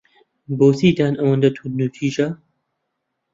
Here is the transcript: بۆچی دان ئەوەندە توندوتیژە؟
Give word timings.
بۆچی 0.57 0.89
دان 0.97 1.13
ئەوەندە 1.19 1.49
توندوتیژە؟ 1.55 2.27